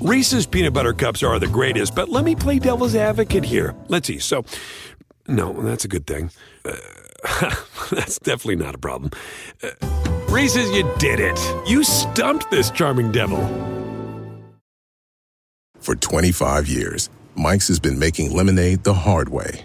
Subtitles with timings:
[0.00, 3.74] Reese's peanut butter cups are the greatest, but let me play devil's advocate here.
[3.88, 4.20] Let's see.
[4.20, 4.44] So,
[5.26, 6.30] no, that's a good thing.
[6.64, 6.76] Uh,
[7.90, 9.10] that's definitely not a problem.
[9.60, 9.70] Uh,
[10.28, 11.38] Reese's, you did it.
[11.68, 13.40] You stumped this charming devil.
[15.80, 19.64] For 25 years, Mike's has been making lemonade the hard way.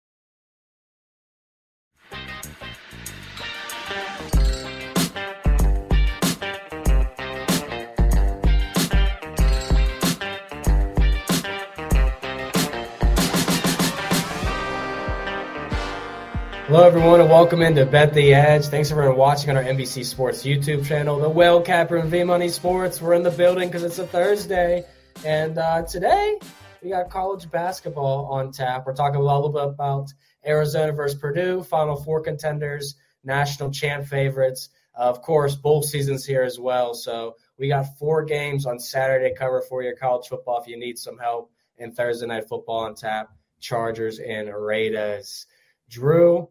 [16.71, 18.67] Hello, everyone, and welcome into Bet the Edge.
[18.67, 22.23] Thanks everyone for watching on our NBC Sports YouTube channel, the Whale Capper and V
[22.23, 23.01] Money Sports.
[23.01, 24.85] We're in the building because it's a Thursday,
[25.25, 26.39] and uh, today
[26.81, 28.85] we got college basketball on tap.
[28.85, 30.13] We're talking a little bit about
[30.45, 34.69] Arizona versus Purdue, Final Four contenders, national champ favorites.
[34.97, 39.35] Uh, of course, bowl season's here as well, so we got four games on Saturday
[39.37, 41.51] cover for your college football if you need some help.
[41.77, 43.27] And Thursday night football on tap,
[43.59, 45.47] Chargers and Raiders.
[45.89, 46.47] Drew,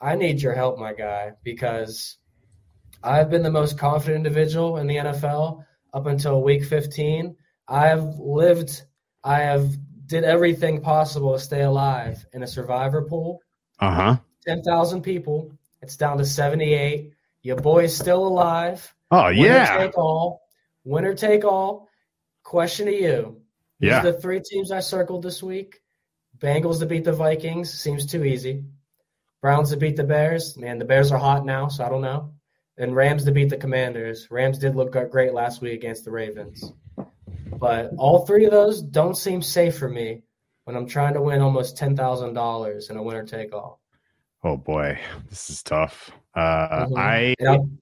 [0.00, 2.16] I need your help, my guy, because
[3.02, 7.36] I've been the most confident individual in the NFL up until week 15.
[7.68, 8.82] I've lived,
[9.22, 9.70] I have
[10.06, 13.40] did everything possible to stay alive in a survivor pool.
[13.78, 14.16] Uh huh.
[14.46, 15.52] 10,000 people.
[15.82, 17.12] It's down to 78.
[17.42, 18.92] Your boy's still alive.
[19.10, 19.42] Oh yeah.
[19.42, 19.78] Winner yeah.
[19.78, 20.40] take all.
[20.84, 21.88] Winner take all.
[22.42, 23.40] Question to you.
[23.80, 24.00] These Yeah.
[24.00, 25.80] are the three teams I circled this week.
[26.38, 28.64] Bengals to beat the Vikings seems too easy.
[29.42, 30.56] Browns to beat the Bears.
[30.56, 32.32] Man, the Bears are hot now, so I don't know.
[32.76, 34.28] And Rams to beat the Commanders.
[34.30, 36.72] Rams did look great last week against the Ravens.
[37.58, 40.22] But all three of those don't seem safe for me
[40.64, 43.80] when I'm trying to win almost $10,000 in a winner take all.
[44.42, 46.10] Oh boy, this is tough.
[46.34, 46.96] Uh, Mhm.
[46.98, 47.78] I I'm-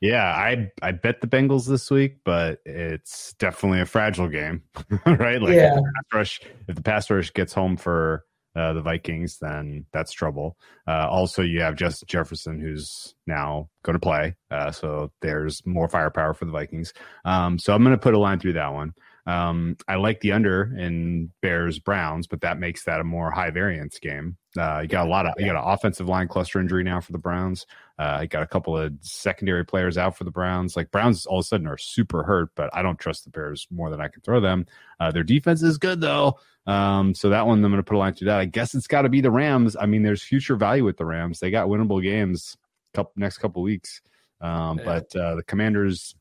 [0.00, 4.62] yeah, I I bet the Bengals this week, but it's definitely a fragile game,
[5.06, 5.40] right?
[5.42, 5.70] Like Yeah.
[5.70, 8.24] if, the pass rush, if the pass rush gets home for
[8.56, 10.56] uh, the Vikings, then that's trouble.
[10.86, 15.88] Uh, also, you have Justin Jefferson, who's now going to play, uh, so there's more
[15.88, 16.92] firepower for the Vikings.
[17.24, 18.94] Um, so I'm going to put a line through that one.
[19.26, 23.50] Um, I like the under in Bears Browns, but that makes that a more high
[23.50, 24.36] variance game.
[24.56, 27.12] Uh, you got a lot of you got an offensive line cluster injury now for
[27.12, 27.66] the Browns.
[27.98, 30.76] Uh, you got a couple of secondary players out for the Browns.
[30.76, 33.66] Like Browns all of a sudden are super hurt, but I don't trust the Bears
[33.70, 34.66] more than I can throw them.
[35.00, 36.38] Uh, their defense is good though.
[36.66, 38.40] Um, so that one I'm going to put a line through that.
[38.40, 39.76] I guess it's got to be the Rams.
[39.78, 41.40] I mean, there's future value with the Rams.
[41.40, 42.56] They got winnable games
[42.94, 44.00] couple next couple weeks.
[44.40, 44.84] Um, Yeah.
[44.84, 46.14] but uh, the Commanders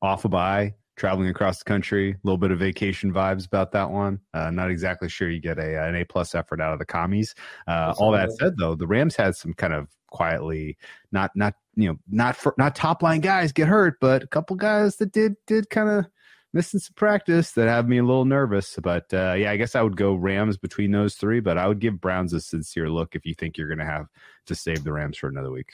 [0.00, 3.90] off a bye, traveling across the country, a little bit of vacation vibes about that
[3.90, 4.20] one.
[4.34, 7.34] Uh, not exactly sure you get a an A plus effort out of the commies.
[7.68, 10.76] Uh, all that said, though, the Rams had some kind of quietly
[11.10, 14.56] not not you know not for, not top line guys get hurt, but a couple
[14.56, 16.06] guys that did did kind of
[16.52, 18.78] missing some practice that have me a little nervous.
[18.82, 21.80] But uh, yeah, I guess I would go Rams between those three, but I would
[21.80, 24.06] give Browns a sincere look if you think you're going to have
[24.46, 25.70] to save the Rams for another week.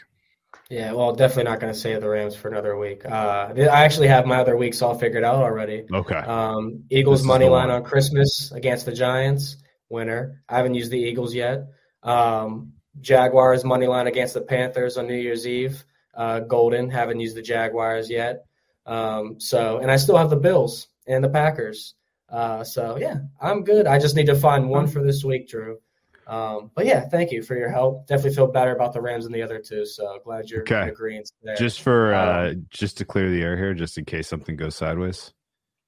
[0.70, 3.04] Yeah, well, definitely not going to save the Rams for another week.
[3.04, 5.84] Uh, I actually have my other weeks all figured out already.
[5.92, 6.14] Okay.
[6.14, 9.56] Um, Eagles money line on Christmas against the Giants,
[9.88, 10.42] winner.
[10.48, 11.68] I haven't used the Eagles yet.
[12.02, 15.84] Um, Jaguars money line against the Panthers on New Year's Eve,
[16.14, 16.90] uh, golden.
[16.90, 18.44] Haven't used the Jaguars yet.
[18.88, 21.94] Um, so, and I still have the Bills and the Packers.
[22.28, 23.86] Uh, so yeah, I'm good.
[23.86, 25.78] I just need to find one for this week, Drew.
[26.26, 28.06] Um, but yeah, thank you for your help.
[28.06, 29.86] Definitely feel better about the Rams and the other two.
[29.86, 30.82] So glad you're Okay.
[30.82, 31.56] in agreement there.
[31.56, 34.74] Just for Um, uh, just to clear the air here, just in case something goes
[34.76, 35.32] sideways.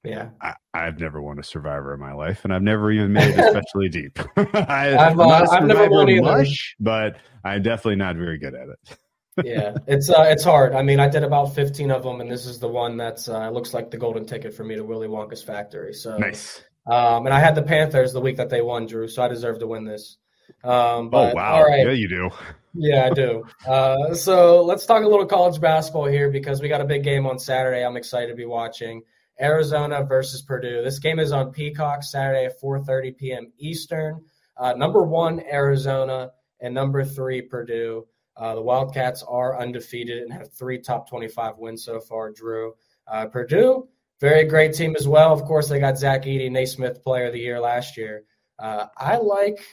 [0.03, 0.29] yeah.
[0.41, 3.37] I, I've never won a survivor in my life, and I've never even made it
[3.45, 4.17] especially deep.
[4.37, 6.21] I, I've, I'm not uh, never won either.
[6.23, 8.97] much, but I'm definitely not very good at it.
[9.43, 10.73] Yeah, it's uh, it's hard.
[10.73, 13.49] I mean, I did about 15 of them, and this is the one that's uh,
[13.49, 15.93] looks like the golden ticket for me to Willy Wonka's factory.
[15.93, 16.61] So Nice.
[16.85, 19.59] Um, and I had the Panthers the week that they won, Drew, so I deserve
[19.59, 20.17] to win this.
[20.63, 21.53] Um, Oh but, wow!
[21.55, 21.85] All right.
[21.85, 22.29] Yeah, you do.
[22.73, 23.43] Yeah, I do.
[23.67, 27.25] Uh, so let's talk a little college basketball here because we got a big game
[27.25, 27.85] on Saturday.
[27.85, 29.03] I'm excited to be watching
[29.39, 30.83] Arizona versus Purdue.
[30.83, 33.51] This game is on Peacock Saturday at 4:30 p.m.
[33.57, 34.23] Eastern.
[34.57, 38.07] Uh, number one Arizona and number three Purdue.
[38.41, 42.31] Uh, the Wildcats are undefeated and have three top 25 wins so far.
[42.31, 42.73] Drew
[43.05, 43.87] uh, Purdue,
[44.19, 45.31] very great team as well.
[45.31, 48.23] Of course, they got Zach Edey, Naismith Player of the Year last year.
[48.57, 49.63] Uh, I like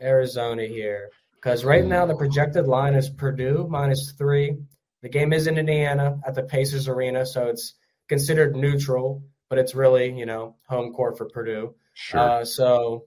[0.00, 4.56] Arizona here because right now the projected line is Purdue minus three.
[5.02, 7.74] The game is in Indiana at the Pacers Arena, so it's
[8.08, 11.74] considered neutral, but it's really you know home court for Purdue.
[11.94, 12.20] Sure.
[12.20, 13.06] Uh, so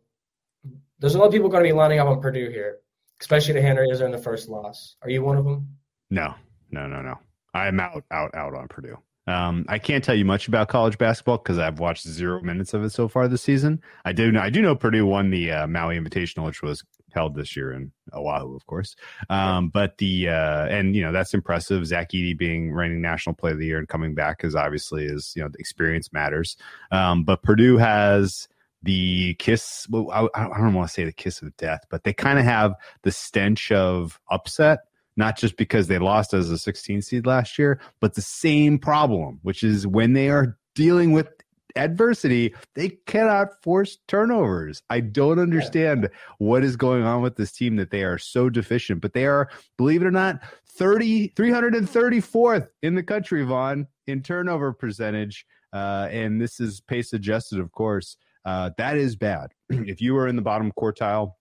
[0.99, 2.79] there's a lot of people going to be lining up on Purdue here,
[3.21, 4.95] especially the Henry in the first loss.
[5.01, 5.67] Are you one of them?
[6.09, 6.33] No,
[6.71, 7.15] no, no, no.
[7.53, 8.97] I'm out, out, out on Purdue.
[9.27, 12.83] Um, I can't tell you much about college basketball because I've watched zero minutes of
[12.83, 13.81] it so far this season.
[14.03, 16.83] I do know, I do know Purdue won the uh, Maui Invitational, which was
[17.15, 18.95] held this year in Oahu, of course.
[19.29, 21.87] Um, but the uh, and you know that's impressive.
[21.87, 25.33] Zach Edey being reigning national player of the year and coming back is obviously is
[25.35, 26.55] you know the experience matters.
[26.91, 28.47] Um, but Purdue has
[28.85, 29.87] the kiss.
[29.89, 32.45] Well, I, I don't want to say the kiss of death, but they kind of
[32.45, 32.73] have
[33.03, 34.79] the stench of upset
[35.17, 39.39] not just because they lost as a 16 seed last year, but the same problem,
[39.43, 41.29] which is when they are dealing with
[41.75, 44.81] adversity, they cannot force turnovers.
[44.89, 49.01] I don't understand what is going on with this team that they are so deficient,
[49.01, 54.73] but they are, believe it or not, 30, 334th in the country, Vaughn, in turnover
[54.73, 55.45] percentage.
[55.73, 58.17] Uh, and this is pace adjusted, of course.
[58.45, 59.51] Uh, that is bad.
[59.69, 61.33] if you are in the bottom quartile,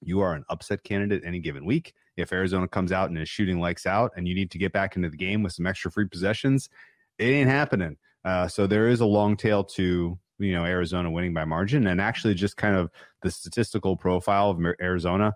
[0.00, 1.94] you are an upset candidate any given week.
[2.16, 4.96] If Arizona comes out and is shooting lights out and you need to get back
[4.96, 6.68] into the game with some extra free possessions,
[7.18, 7.96] it ain't happening.
[8.24, 12.00] Uh, so there is a long tail to you know Arizona winning by margin, and
[12.00, 12.90] actually just kind of
[13.22, 15.34] the statistical profile of Arizona.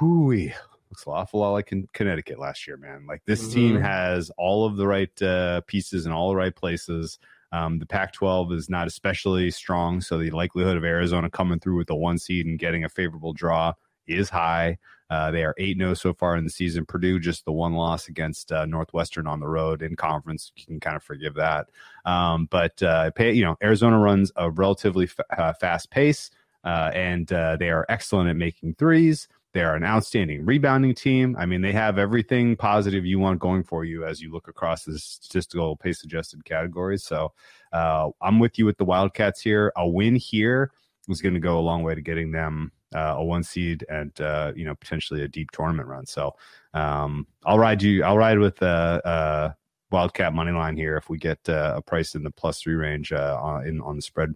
[0.00, 3.06] Whoo, looks an awful lot like Connecticut last year, man.
[3.06, 3.54] Like this mm-hmm.
[3.54, 7.18] team has all of the right uh, pieces in all the right places.
[7.54, 11.76] Um, the Pac 12 is not especially strong, so the likelihood of Arizona coming through
[11.76, 13.74] with the one seed and getting a favorable draw
[14.08, 14.76] is high.
[15.08, 16.84] Uh, they are 8 0 so far in the season.
[16.84, 20.50] Purdue, just the one loss against uh, Northwestern on the road in conference.
[20.56, 21.68] You can kind of forgive that.
[22.04, 26.32] Um, but, uh, pay, you know, Arizona runs a relatively f- uh, fast pace,
[26.64, 29.28] uh, and uh, they are excellent at making threes.
[29.54, 31.36] They are an outstanding rebounding team.
[31.38, 34.84] I mean, they have everything positive you want going for you as you look across
[34.84, 37.04] the statistical pace adjusted categories.
[37.04, 37.32] So
[37.72, 39.72] I'm with you with the Wildcats here.
[39.76, 40.70] A win here
[41.08, 44.18] is going to go a long way to getting them uh, a one seed and
[44.20, 46.06] uh, you know potentially a deep tournament run.
[46.06, 46.34] So
[46.72, 48.04] um, I'll ride you.
[48.04, 49.52] I'll ride with uh, uh,
[49.90, 53.12] Wildcat money line here if we get uh, a price in the plus three range
[53.12, 54.34] uh, on, in on the spread.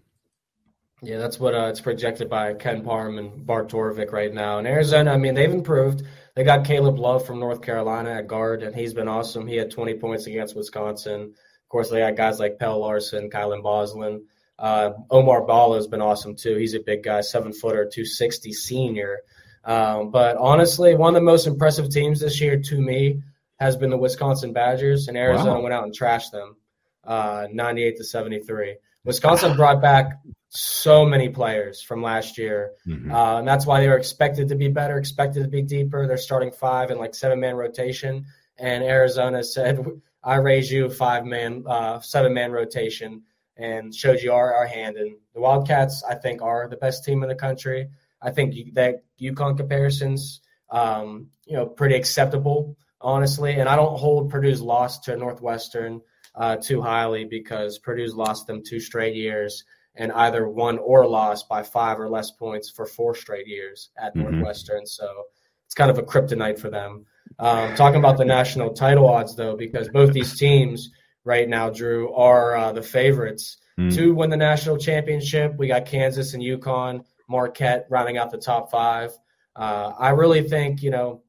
[1.01, 4.59] Yeah, that's what uh, it's projected by KenPom and Bart Torvik right now.
[4.59, 6.03] In Arizona, I mean, they've improved.
[6.35, 9.47] They got Caleb Love from North Carolina at guard, and he's been awesome.
[9.47, 11.23] He had 20 points against Wisconsin.
[11.23, 14.21] Of course, they got guys like Pelle Larsson, Kylan Boswell.
[14.59, 16.57] Uh, Oumar Ballo has been awesome too.
[16.57, 19.21] He's a big guy, seven footer, 260 senior.
[19.65, 23.23] Um, but honestly, one of the most impressive teams this year to me
[23.61, 25.61] has been the Wisconsin Badgers, and Arizona wow.
[25.61, 26.57] went out and trashed them,
[27.05, 28.77] uh, 98 to 73.
[29.05, 30.19] Wisconsin brought back
[30.51, 33.13] so many players from last year, mm-hmm.
[33.13, 36.07] uh, and that's why they were expected to be better, expected to be deeper.
[36.07, 39.85] They're starting five and like seven man rotation, and Arizona said,
[40.23, 43.23] "I raise you five man, uh, seven man rotation."
[43.59, 44.97] and showed you our, our hand.
[44.97, 47.89] And the Wildcats, I think, are the best team in the country.
[48.23, 50.41] I think that UConn comparisons,
[50.71, 53.55] um, you know, pretty acceptable, honestly.
[53.55, 56.01] And I don't hold Purdue's loss to Northwestern
[56.35, 59.65] uh, too highly because Purdue's lost them two straight years
[59.99, 64.15] and either won or lost by five or less points for four straight years at
[64.15, 64.31] mm-hmm.
[64.31, 64.87] Northwestern.
[64.87, 65.25] So
[65.67, 67.05] it's kind of a kryptonite for them.
[67.39, 70.91] Um, talking about the national title odds, though, because both these teams–
[71.29, 73.95] right now, Drew, are uh, the favorites mm.
[73.95, 75.55] to win the national championship.
[75.59, 79.13] We got Kansas and UConn, Marquette rounding out the top five.
[79.55, 81.23] Uh, I really think, you know,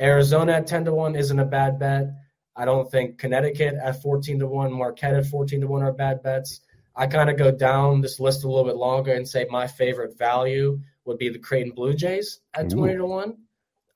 [0.00, 2.08] Arizona at 10 to 1 isn't a bad bet.
[2.56, 6.24] I don't think Connecticut at 14 to 1, Marquette at 14 to 1 are bad
[6.24, 6.60] bets.
[6.96, 10.16] I kind of go down this list a little bit longer and say my favorite
[10.16, 13.36] value would be the Creighton Blue Jays at 20 to 1.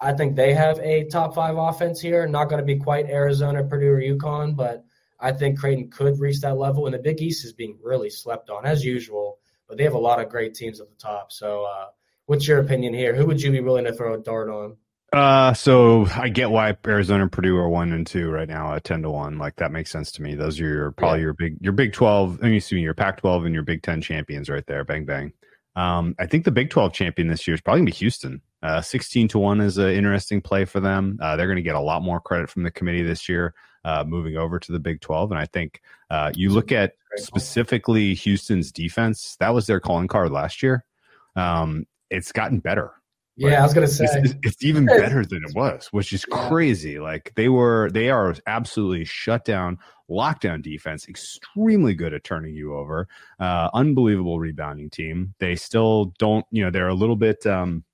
[0.00, 2.26] I think they have a top five offense here.
[2.26, 4.84] Not going to be quite Arizona, Purdue, or UConn, but
[5.18, 8.48] I think Creighton could reach that level, and the Big East is being really slept
[8.48, 9.38] on as usual.
[9.68, 11.32] But they have a lot of great teams at the top.
[11.32, 11.86] So, uh,
[12.26, 13.14] what's your opinion here?
[13.14, 14.76] Who would you be willing to throw a dart on?
[15.12, 18.84] Uh, so I get why Arizona and Purdue are one and two right now at
[18.84, 19.38] ten to one.
[19.38, 20.34] Like that makes sense to me.
[20.34, 21.24] Those are your probably yeah.
[21.24, 22.38] your big your Big Twelve.
[22.40, 24.84] I mean, excuse me, your Pac twelve and your Big Ten champions right there.
[24.84, 25.32] Bang bang.
[25.74, 28.40] Um, I think the Big Twelve champion this year is probably gonna be Houston.
[28.62, 31.18] Uh, sixteen to one is an interesting play for them.
[31.20, 34.36] Uh, they're gonna get a lot more credit from the committee this year uh, moving
[34.36, 35.32] over to the Big 12.
[35.32, 40.30] And I think uh, you look at specifically Houston's defense, that was their calling card
[40.30, 40.84] last year.
[41.36, 42.92] Um, it's gotten better.
[43.40, 43.58] Yeah, right?
[43.60, 46.98] I was gonna say it's, it's, even better than it was, which is crazy.
[46.98, 49.78] Like they were, they are absolutely shut down,
[50.10, 55.32] lockdown defense, extremely good at turning you over, uh, unbelievable rebounding team.
[55.38, 57.46] They still don't, you know, they're a little bit.
[57.46, 57.84] Um,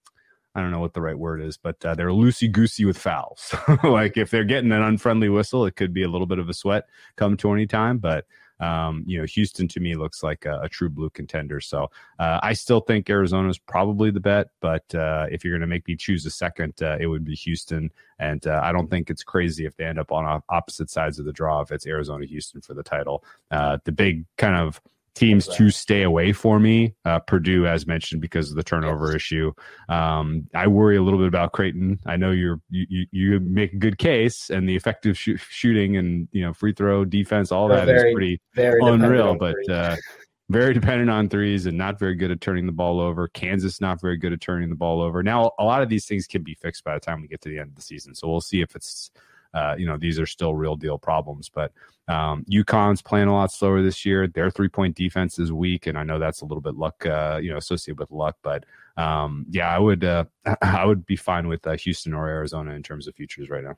[0.57, 3.55] I don't know what the right word is, but uh, they're loosey goosey with fouls.
[3.85, 6.55] like if they're getting an unfriendly whistle, it could be a little bit of a
[6.55, 7.99] sweat come 20 time.
[7.99, 8.25] But
[8.61, 11.61] um, you know, Houston to me looks like a, a true blue contender.
[11.61, 15.61] So uh, I still think Arizona is probably the bet, but uh, if you're going
[15.61, 17.91] to make me choose a second, uh, it would be Houston.
[18.19, 21.27] And uh, I don't think it's crazy if they end up on opposite sides of
[21.27, 23.23] the draw if it's Arizona Houston for the title.
[23.51, 24.81] Uh, the big kind of
[25.17, 26.95] teams to stay away for me.
[27.05, 29.17] Uh, Purdue, as mentioned, because of the turnover yes.
[29.17, 29.53] issue.
[29.89, 31.99] Um, I worry a little bit about Creighton.
[32.07, 36.29] I know you're you, you make a good case, and the effective sh- shooting and
[36.33, 39.37] you know free throw defense, all that very, is pretty unreal.
[39.37, 39.97] But uh,
[40.49, 43.27] very dependent on threes and not very good at turning the ball over.
[43.29, 45.23] Kansas not very good at turning the ball over.
[45.23, 47.49] Now a lot of these things can be fixed by the time we get to
[47.49, 48.15] the end of the season.
[48.15, 49.11] So we'll see if it's
[49.57, 51.49] uh, you know, these are still real deal problems.
[51.49, 51.73] But
[52.09, 54.27] um, UConn's playing a lot slower this year.
[54.27, 57.41] Their three point defense is weak, and I know that's a little bit luck, uh,
[57.43, 58.37] you know, associated with luck.
[58.43, 58.65] But
[58.99, 60.25] um, yeah, I would uh,
[60.63, 63.77] I would be fine with uh, Houston or Arizona in terms of futures right now.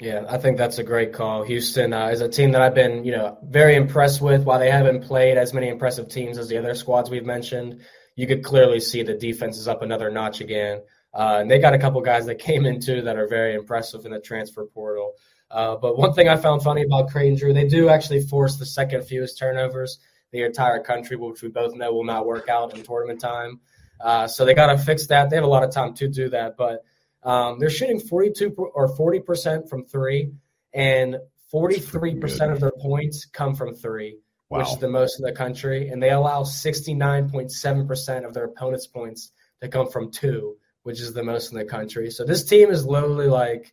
[0.00, 1.42] Yeah, I think that's a great call.
[1.42, 4.44] Houston uh, is a team that I've been, you know, very impressed with.
[4.44, 7.82] While they haven't played as many impressive teams as the other squads we've mentioned,
[8.16, 10.80] you could clearly see the defense is up another notch again.
[11.12, 14.04] Uh, and they got a couple guys that came in too that are very impressive
[14.04, 15.14] in the transfer portal.
[15.50, 18.66] Uh, but one thing I found funny about Creighton Drew, they do actually force the
[18.66, 19.98] second fewest turnovers
[20.30, 23.60] the entire country, which we both know will not work out in tournament time.
[24.00, 25.28] Uh, so they got to fix that.
[25.28, 26.84] They have a lot of time to do that, but
[27.22, 30.32] um, they're shooting 42 or 40 percent from three,
[30.72, 31.16] and
[31.50, 34.60] 43 percent of their points come from three, wow.
[34.60, 35.88] which is the most in the country.
[35.88, 41.12] And they allow 69.7 percent of their opponents' points to come from two which is
[41.12, 42.10] the most in the country.
[42.10, 43.72] So this team is literally like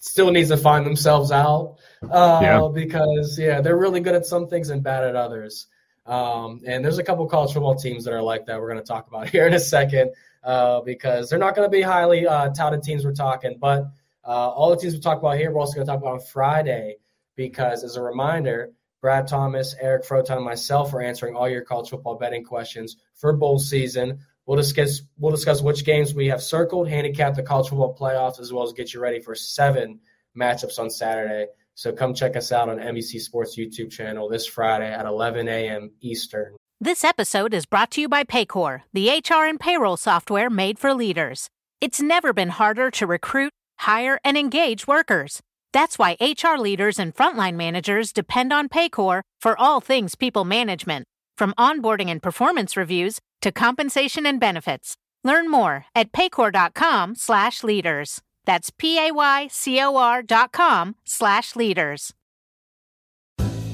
[0.00, 1.78] still needs to find themselves out
[2.08, 2.68] uh, yeah.
[2.72, 5.66] because yeah, they're really good at some things and bad at others.
[6.06, 8.60] Um, and there's a couple college football teams that are like that.
[8.60, 10.12] We're going to talk about here in a second
[10.42, 13.84] uh, because they're not going to be highly uh, touted teams we're talking, but
[14.24, 16.20] uh, all the teams we talk about here, we're also going to talk about on
[16.20, 16.96] Friday
[17.36, 21.90] because as a reminder, Brad Thomas, Eric Froton, and myself are answering all your college
[21.90, 24.20] football betting questions for bowl season.
[24.48, 28.50] We'll discuss we'll discuss which games we have circled, handicap the college football playoffs, as
[28.50, 30.00] well as get you ready for seven
[30.34, 31.48] matchups on Saturday.
[31.74, 35.90] So come check us out on NBC Sports YouTube channel this Friday at 11 a.m.
[36.00, 36.56] Eastern.
[36.80, 40.94] This episode is brought to you by Paycor, the HR and payroll software made for
[40.94, 41.50] leaders.
[41.82, 45.40] It's never been harder to recruit, hire, and engage workers.
[45.74, 51.06] That's why HR leaders and frontline managers depend on Paycor for all things people management,
[51.38, 54.96] from onboarding and performance reviews to compensation and benefits.
[55.24, 58.20] Learn more at paycor.com slash leaders.
[58.44, 62.14] That's P-A-Y-C-O-R dot com slash leaders.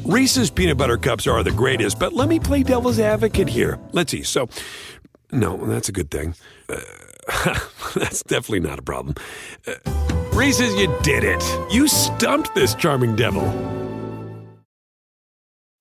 [0.05, 3.79] Reese's peanut butter cups are the greatest, but let me play devil's advocate here.
[3.93, 4.23] Let's see.
[4.23, 4.49] So,
[5.33, 6.35] no, that's a good thing.
[6.69, 6.81] Uh,
[7.95, 9.15] that's definitely not a problem.
[9.67, 9.75] Uh,
[10.35, 11.43] Reese's, you did it.
[11.73, 13.45] You stumped this charming devil.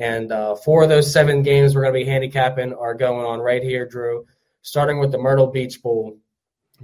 [0.00, 3.38] And uh, four of those seven games we're going to be handicapping are going on
[3.38, 4.24] right here, Drew.
[4.62, 6.18] Starting with the Myrtle Beach Bowl.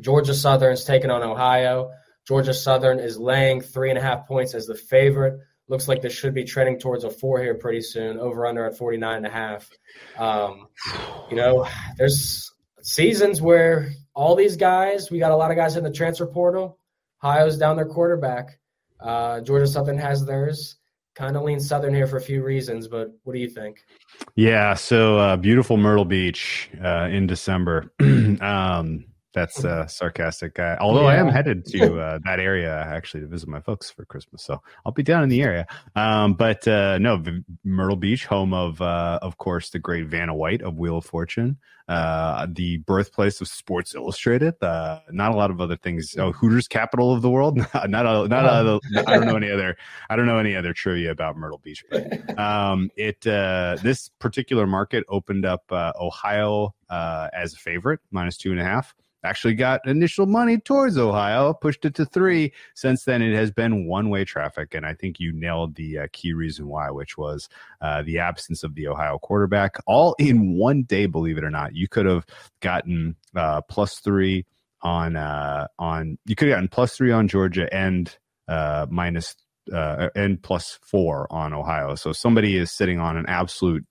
[0.00, 1.90] Georgia Southern's taking on Ohio.
[2.28, 5.40] Georgia Southern is laying three and a half points as the favorite.
[5.68, 8.18] Looks like this should be trending towards a four here pretty soon.
[8.18, 9.68] Over under at 49 and a half.
[10.18, 10.68] Um,
[11.30, 15.84] you know, there's seasons where all these guys, we got a lot of guys in
[15.84, 16.78] the transfer portal.
[17.24, 18.58] Ohio's down their quarterback.
[19.00, 20.76] Uh, Georgia Southern has theirs
[21.16, 23.84] kind of lean southern here for a few reasons, but what do you think?
[24.36, 27.90] Yeah, so uh, beautiful Myrtle Beach uh, in December.
[28.00, 30.58] um, that's uh, sarcastic.
[30.58, 31.08] Uh, although yeah.
[31.08, 34.62] I am headed to uh, that area actually to visit my folks for Christmas, so
[34.84, 35.66] I'll be down in the area.
[35.94, 37.22] Um, but uh, no,
[37.62, 41.58] Myrtle Beach, home of uh, of course the great Vanna White of Wheel of Fortune,
[41.86, 44.54] uh, the birthplace of Sports Illustrated.
[44.62, 46.16] not a lot of other things.
[46.18, 47.58] Oh, Hooters, capital of the world.
[47.74, 49.76] not a, not a, I don't know any other.
[50.08, 55.04] I don't know any other trivia about Myrtle Beach, but um, it this particular market
[55.10, 58.94] opened up Ohio as a favorite, minus two and a half
[59.26, 62.52] actually got initial money towards Ohio, pushed it to three.
[62.74, 64.74] Since then, it has been one way traffic.
[64.74, 67.48] And I think you nailed the uh, key reason why, which was
[67.80, 69.76] uh, the absence of the Ohio quarterback.
[69.86, 71.74] All in one day, believe it or not.
[71.74, 72.24] You could have
[72.60, 74.46] gotten uh, plus three
[74.82, 78.16] on, uh, on, you could have gotten plus three on Georgia and
[78.48, 79.34] uh, minus
[79.72, 81.96] uh, and plus four on Ohio.
[81.96, 83.84] So somebody is sitting on an absolute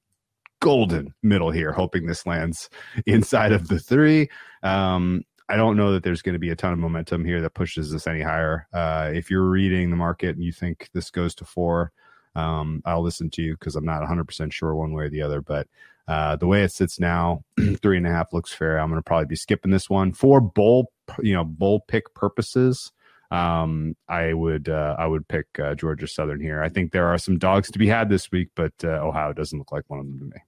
[0.65, 2.71] golden middle here, hoping this lands
[3.05, 4.27] inside of the three.
[4.63, 7.53] Um, I don't know that there's going to be a ton of momentum here that
[7.53, 8.67] pushes this any higher.
[8.73, 11.91] Uh, if you're reading the market and you think this goes to four,
[12.33, 15.39] um, I'll listen to you because I'm not 100% sure one way or the other.
[15.39, 15.67] But
[16.07, 17.43] uh, the way it sits now,
[17.83, 18.79] three and a half looks fair.
[18.79, 22.91] I'm going to probably be skipping this one for bull, you know, bowl pick purposes.
[23.29, 26.63] Um, I would uh, I would pick uh, Georgia Southern here.
[26.63, 29.59] I think there are some dogs to be had this week, but uh, Ohio doesn't
[29.59, 30.41] look like one of them to me.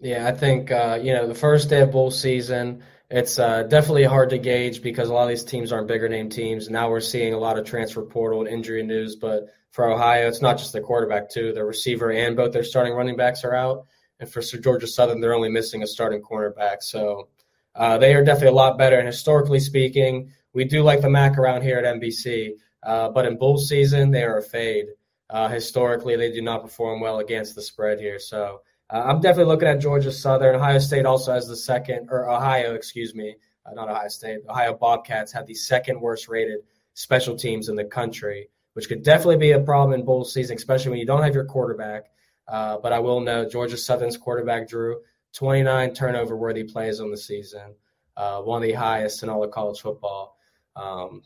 [0.00, 4.04] Yeah, I think uh, you know the first day of bowl season, it's uh, definitely
[4.04, 6.70] hard to gauge because a lot of these teams aren't bigger name teams.
[6.70, 10.40] Now we're seeing a lot of transfer portal and injury news, but for Ohio, it's
[10.40, 11.52] not just the quarterback too.
[11.52, 13.86] The receiver and both their starting running backs are out,
[14.20, 16.82] and for Sir Georgia Southern, they're only missing a starting cornerback.
[16.82, 17.28] So
[17.74, 18.98] uh, they are definitely a lot better.
[18.98, 22.52] And historically speaking, we do like the MAC around here at NBC,
[22.84, 24.86] uh, but in bowl season, they are a fade.
[25.28, 28.20] Uh, historically, they do not perform well against the spread here.
[28.20, 30.56] So uh, I'm definitely looking at Georgia Southern.
[30.56, 34.40] Ohio State also has the second, or Ohio, excuse me, uh, not Ohio State.
[34.48, 36.60] Ohio Bobcats have the second worst rated
[36.94, 40.90] special teams in the country, which could definitely be a problem in bowl season, especially
[40.90, 42.06] when you don't have your quarterback.
[42.46, 45.00] Uh, but I will note Georgia Southern's quarterback Drew
[45.34, 47.74] 29 turnover worthy plays on the season,
[48.16, 50.38] uh, one of the highest in all of college football.
[50.74, 51.22] Um,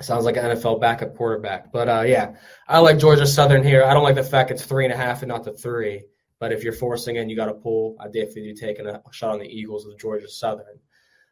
[0.00, 1.72] sounds like an NFL backup quarterback.
[1.72, 2.36] But uh, yeah,
[2.66, 3.84] I like Georgia Southern here.
[3.84, 6.04] I don't like the fact it's three and a half and not the three.
[6.40, 7.96] But if you're forcing in, you got to pull.
[8.00, 10.78] I definitely do taking a shot on the Eagles with Georgia Southern.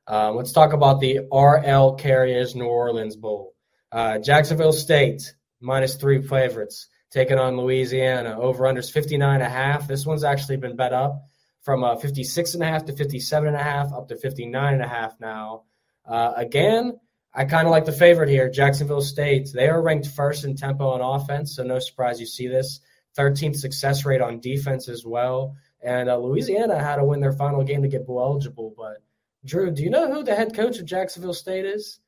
[0.07, 3.55] Um, let's talk about the RL Carriers New Orleans Bowl.
[3.91, 8.39] Uh, Jacksonville State minus three favorites taking on Louisiana.
[8.39, 9.89] Over unders 59 and a half.
[9.89, 11.23] This one's actually been bet up
[11.63, 14.83] from uh, 56 and a half to 57 and a half up to 59 and
[14.83, 15.65] a half now.
[16.05, 16.99] Uh, again,
[17.35, 19.49] I kind of like the favorite here, Jacksonville State.
[19.53, 22.81] They are ranked first in tempo and offense, so no surprise you see this.
[23.17, 25.57] 13th success rate on defense as well.
[25.83, 28.75] And uh, Louisiana had to win their final game to get bowl eligible.
[28.77, 28.99] But
[29.45, 32.01] Drew, do you know who the head coach of Jacksonville State is?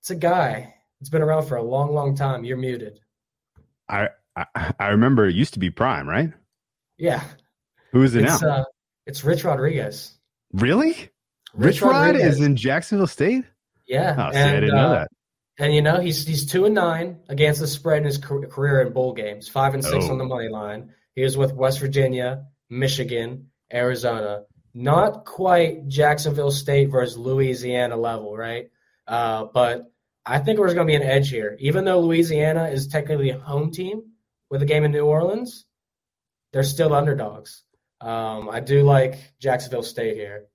[0.00, 0.74] It's a guy.
[1.00, 2.44] It's been around for a long, long time.
[2.44, 3.00] You're muted.
[3.88, 6.32] I I, I remember it used to be Prime, right?
[6.96, 7.22] Yeah.
[7.92, 8.48] Who is it it's, now?
[8.48, 8.64] Uh,
[9.06, 10.12] it's Rich Rodriguez.
[10.52, 10.92] Really?
[11.54, 13.44] Rich, Rich Rod is in Jacksonville State.
[13.86, 15.08] Yeah, oh, see, and, I didn't know uh, that.
[15.58, 18.92] And you know he's he's two and nine against the spread in his career in
[18.92, 19.48] bowl games.
[19.48, 20.12] Five and six oh.
[20.12, 20.94] on the money line.
[21.14, 24.44] He was with West Virginia, Michigan, Arizona.
[24.74, 28.70] Not quite Jacksonville State versus Louisiana level, right?
[29.06, 29.92] Uh, but
[30.24, 31.56] I think there's going to be an edge here.
[31.60, 34.02] Even though Louisiana is technically a home team
[34.50, 35.66] with a game in New Orleans,
[36.52, 37.64] they're still underdogs.
[38.00, 40.46] Um, I do like Jacksonville State here.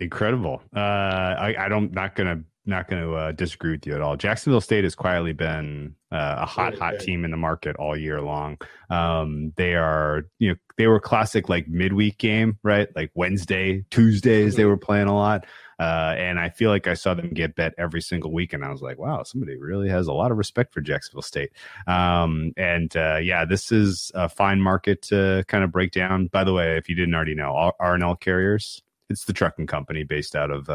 [0.00, 0.62] Incredible.
[0.74, 4.16] Uh, I, I don't not gonna not going to uh, disagree with you at all.
[4.16, 8.20] Jacksonville State has quietly been uh, a hot, hot team in the market all year
[8.20, 8.58] long.
[8.90, 12.88] Um, they are, you know, they were classic like midweek game, right?
[12.94, 14.70] Like Wednesday, Tuesdays, they mm-hmm.
[14.70, 15.46] were playing a lot.
[15.80, 18.70] Uh, and I feel like I saw them get bet every single week, and I
[18.70, 21.52] was like, "Wow, somebody really has a lot of respect for Jacksonville State."
[21.86, 26.26] Um, and uh, yeah, this is a fine market to kind of break down.
[26.26, 30.34] By the way, if you didn't already know, R&L Carriers, it's the trucking company based
[30.34, 30.68] out of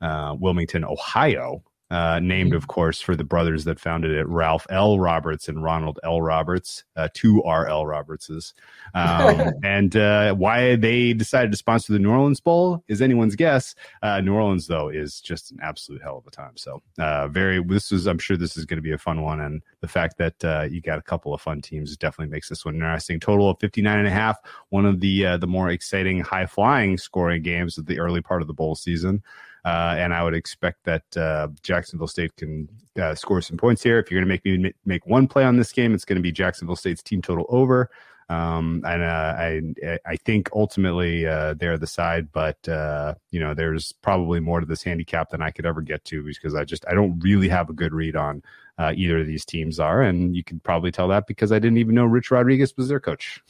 [0.00, 4.98] uh, Wilmington, Ohio, uh, named, of course, for the brothers that founded it, Ralph L.
[4.98, 6.20] Roberts and Ronald L.
[6.20, 7.84] Roberts, uh, two R.L.
[7.84, 8.54] Robertses.
[8.94, 13.76] Um, and uh, why they decided to sponsor the New Orleans Bowl is anyone's guess.
[14.02, 16.56] Uh, New Orleans, though, is just an absolute hell of a time.
[16.56, 19.40] So, uh, very, this is, I'm sure this is going to be a fun one.
[19.40, 22.64] And the fact that uh, you got a couple of fun teams definitely makes this
[22.64, 23.20] one interesting.
[23.20, 24.38] Total of 59 and a half,
[24.70, 28.48] one of the, the more exciting, high flying scoring games of the early part of
[28.48, 29.22] the bowl season.
[29.66, 32.68] Uh, and I would expect that uh, Jacksonville State can
[33.02, 33.98] uh, score some points here.
[33.98, 36.22] If you're going to make me make one play on this game, it's going to
[36.22, 37.90] be Jacksonville State's team total over.
[38.28, 43.54] Um, and uh, I I think ultimately uh, they're the side, but uh, you know
[43.54, 46.84] there's probably more to this handicap than I could ever get to because I just
[46.86, 48.44] I don't really have a good read on
[48.78, 51.96] either of these teams are, and you could probably tell that because I didn't even
[51.96, 53.42] know Rich Rodriguez was their coach.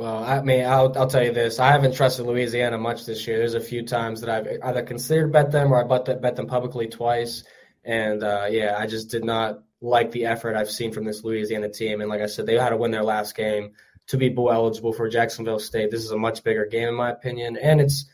[0.00, 1.58] Well, I mean, I'll, I'll tell you this.
[1.58, 3.36] I haven't trusted Louisiana much this year.
[3.36, 6.46] There's a few times that I've either considered bet them or I bet, bet them
[6.46, 7.44] publicly twice.
[7.84, 11.68] And uh, yeah, I just did not like the effort I've seen from this Louisiana
[11.68, 12.00] team.
[12.00, 13.72] And like I said, they had to win their last game
[14.06, 15.90] to be bowl eligible for Jacksonville State.
[15.90, 17.58] This is a much bigger game, in my opinion.
[17.58, 18.06] And it's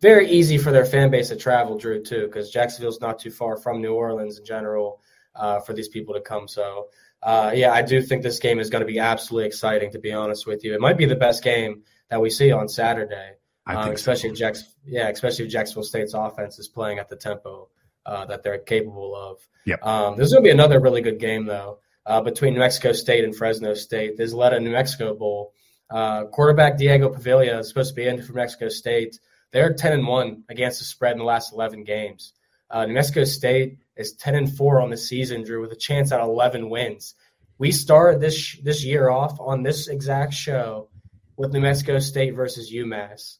[0.00, 3.58] very easy for their fan base to travel, Drew, too, because Jacksonville's not too far
[3.58, 5.02] from New Orleans in general
[5.34, 6.48] uh, for these people to come.
[6.48, 6.88] So
[7.22, 9.92] uh, yeah, I do think this game is going to be absolutely exciting.
[9.92, 12.68] To be honest with you, it might be the best game that we see on
[12.68, 13.32] Saturday.
[13.66, 14.32] Um, especially so.
[14.32, 17.68] if Jacks, yeah, especially if Jacksonville State's offense is playing at the tempo
[18.06, 19.46] uh, that they're capable of.
[19.66, 19.84] Yep.
[19.84, 21.80] Um, there's going to be another really good game though.
[22.06, 24.16] uh, between New Mexico State and Fresno State.
[24.16, 25.52] This led Isleta New Mexico Bowl.
[25.90, 29.20] Uh, quarterback Diego Pavia is supposed to be in for New Mexico State.
[29.52, 32.32] They're 10 and 1 against the spread in the last 11 games.
[32.70, 36.12] Uh, New Mexico State is 10 and 4 on the season, Drew, with a chance
[36.12, 37.14] at 11 wins.
[37.58, 40.88] We started this this year off on this exact show
[41.36, 43.38] with New Mexico State versus UMass.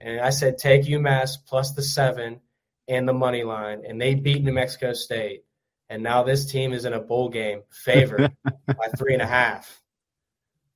[0.00, 2.40] And I said, take UMass plus the seven
[2.88, 3.82] and the money line.
[3.86, 5.44] And they beat New Mexico State.
[5.88, 8.32] And now this team is in a bowl game favored
[8.66, 9.82] by three and a half.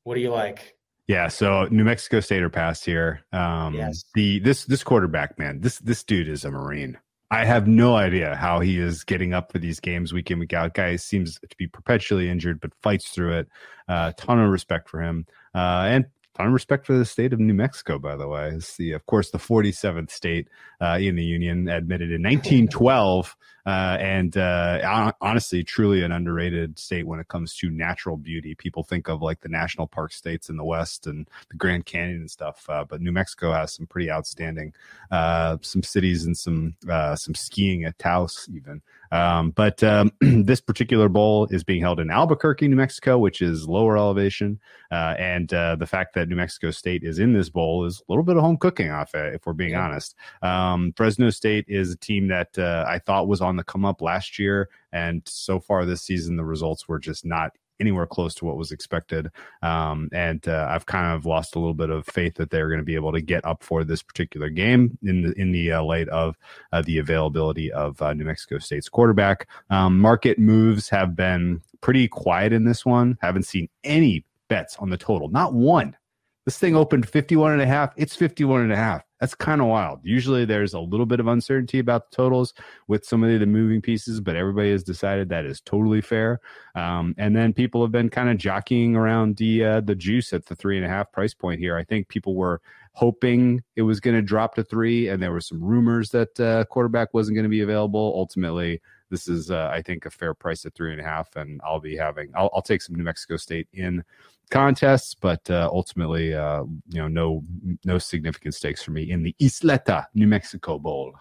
[0.05, 0.77] What do you like?
[1.09, 3.25] Yeah, so New Mexico State are past here.
[3.33, 4.05] Um, yes.
[4.15, 6.99] The this this quarterback man, this this dude is a Marine.
[7.31, 10.53] I have no idea how he is getting up for these games week in week
[10.53, 10.75] out.
[10.75, 13.49] Guy seems to be perpetually injured, but fights through it.
[13.89, 17.33] A uh, ton of respect for him, uh, and ton of respect for the state
[17.33, 17.99] of New Mexico.
[17.99, 20.49] By the way, it's the of course the 47th state
[20.81, 27.07] uh, in the union, admitted in 1912 uh, and uh, honestly, truly an underrated state
[27.07, 28.55] when it comes to natural beauty.
[28.55, 32.21] People think of like the national park states in the West and the Grand Canyon
[32.21, 34.73] and stuff, uh, but New Mexico has some pretty outstanding,
[35.11, 38.83] uh, some cities and some uh, some skiing at Taos even.
[39.13, 43.69] Um, but um, this particular bowl is being held in Albuquerque, New Mexico, which is
[43.69, 44.61] lower elevation.
[44.91, 48.13] Uh, and uh, the fact that New Mexico State is in this bowl is a
[48.13, 49.85] little bit of home cooking off it, if we're being yeah.
[49.85, 50.15] honest.
[50.43, 54.03] Um, Fresno State is a team that uh, I thought was on the come up
[54.03, 54.69] last year.
[54.93, 58.73] And so far this season, the results were just not anywhere close to what was
[58.73, 59.31] expected.
[59.63, 62.81] Um, and uh, I've kind of lost a little bit of faith that they're going
[62.81, 65.83] to be able to get up for this particular game in the in the uh,
[65.83, 66.37] light of
[66.73, 69.49] uh, the availability of uh, New Mexico State's quarterback.
[69.71, 73.19] Um, market moves have been pretty quiet in this one.
[73.21, 75.97] Haven't seen any bets on the total, not one.
[76.45, 77.93] This thing opened 51 and a half.
[77.97, 79.03] It's 51 and a half.
[79.21, 80.01] That's kind of wild.
[80.03, 82.53] Usually there's a little bit of uncertainty about the totals
[82.87, 86.41] with some of the moving pieces, but everybody has decided that is totally fair.
[86.75, 90.47] Um, and then people have been kind of jockeying around the uh, the juice at
[90.47, 91.77] the three and a half price point here.
[91.77, 92.61] I think people were
[92.93, 96.65] hoping it was going to drop to three, and there were some rumors that uh,
[96.67, 98.13] quarterback wasn't going to be available.
[98.17, 101.61] Ultimately, this is uh, I think a fair price at three and a half, and
[101.65, 104.05] I'll be having I'll, I'll take some New Mexico State in
[104.51, 107.45] contests, but uh, ultimately, uh, you know, no
[107.85, 111.15] no significant stakes for me in the Isleta, New Mexico Bowl.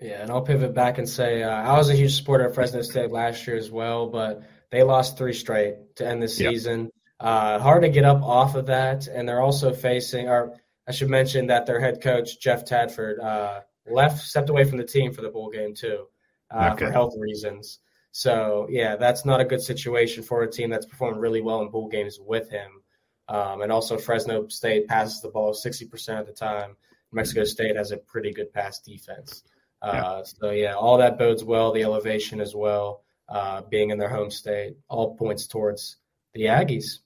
[0.00, 2.82] Yeah, and I'll pivot back and say uh, I was a huge supporter of Fresno
[2.82, 6.84] State last year as well, but they lost three straight to end the season.
[6.84, 6.90] Yep.
[7.18, 10.28] Uh, hard to get up off of that, and they're also facing.
[10.28, 10.54] Or
[10.86, 14.84] I should mention that their head coach Jeff Tedford uh, left, stepped away from the
[14.84, 16.06] team for the bowl game too,
[16.54, 16.86] uh, okay.
[16.86, 17.78] for health reasons.
[18.16, 21.68] So yeah, that's not a good situation for a team that's performed really well in
[21.68, 22.80] bowl games with him.
[23.28, 26.78] Um, and also Fresno State passes the ball 60% of the time.
[27.12, 29.42] Mexico State has a pretty good pass defense.
[29.82, 30.22] Uh, yeah.
[30.22, 31.72] So yeah, all that bodes well.
[31.72, 35.98] The elevation as well, uh, being in their home state, all points towards
[36.32, 37.00] the Aggies.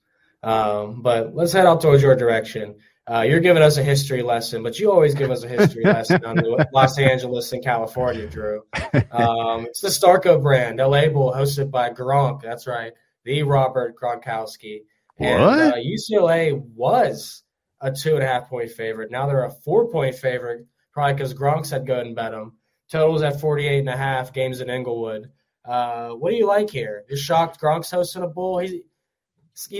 [0.45, 2.77] Um, but let's head out towards your direction.
[3.11, 6.25] Uh, you're giving us a history lesson, but you always give us a history lesson
[6.25, 6.41] on
[6.73, 8.63] Los Angeles and California, Drew.
[9.11, 12.43] Um, it's the Starco brand, LA Bowl, hosted by Gronk.
[12.43, 12.93] That's right,
[13.25, 14.83] the Robert Gronkowski.
[15.19, 17.43] And uh, UCLA was
[17.81, 19.11] a two and a half point favorite.
[19.11, 22.59] Now they're a four point favorite, probably because Gronk said go and bet them.
[22.91, 25.31] Totals at 48 and a half, games in Inglewood.
[25.65, 27.05] Uh, what do you like here?
[27.09, 28.59] You're shocked Gronk's hosting a bowl?
[28.59, 28.83] He's,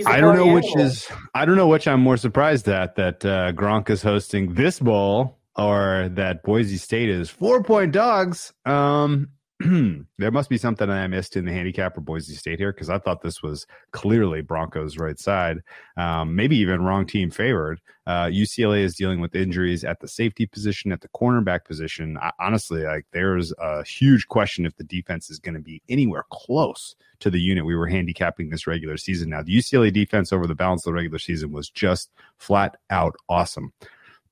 [0.05, 3.51] I don't know which is I don't know which I'm more surprised at that uh,
[3.53, 8.53] Gronk is hosting this bowl or that Boise State is four point dogs.
[8.65, 9.29] Um,
[10.17, 12.97] there must be something I missed in the handicap for Boise State here because I
[12.97, 15.57] thought this was clearly Broncos' right side,
[15.97, 17.79] um, maybe even wrong team favored.
[18.07, 22.17] Uh, UCLA is dealing with injuries at the safety position, at the cornerback position.
[22.21, 26.25] I, honestly, like there's a huge question if the defense is going to be anywhere
[26.31, 29.29] close to the unit we were handicapping this regular season.
[29.29, 33.15] Now, the UCLA defense over the balance of the regular season was just flat out
[33.29, 33.73] awesome.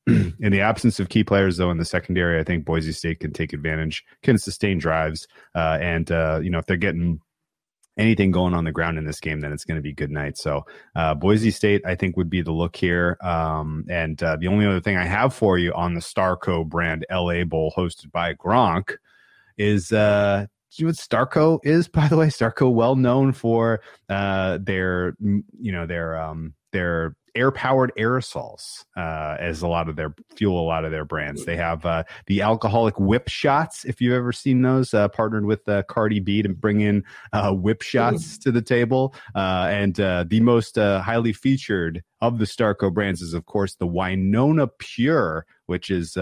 [0.39, 3.33] in the absence of key players, though, in the secondary, I think Boise State can
[3.33, 7.21] take advantage, can sustain drives, uh, and uh, you know if they're getting
[7.97, 10.37] anything going on the ground in this game, then it's going to be good night.
[10.37, 13.17] So uh, Boise State, I think, would be the look here.
[13.21, 17.05] Um, and uh, the only other thing I have for you on the Starco brand
[17.11, 18.97] LA Bowl hosted by Gronk
[19.57, 19.91] is.
[19.91, 22.27] Uh, you know what Starco is, by the way?
[22.27, 29.37] Starco, well known for uh, their, you know, their um, their air powered aerosols uh,
[29.39, 31.45] as a lot of their fuel, a lot of their brands.
[31.45, 33.85] They have uh, the alcoholic whip shots.
[33.85, 37.53] If you've ever seen those, uh, partnered with uh, Cardi B to bring in uh,
[37.53, 39.15] whip shots to the table.
[39.33, 44.67] Uh, and the most highly featured of the Starco brands is, of course, the Winona
[44.67, 46.17] Pure, which is.